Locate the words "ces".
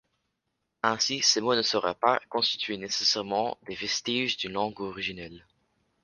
1.21-1.41